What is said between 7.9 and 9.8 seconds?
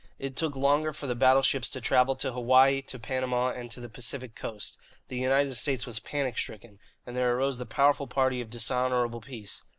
party of dishonourable peace.